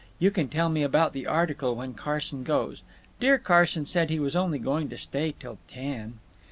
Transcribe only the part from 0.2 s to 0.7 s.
can tell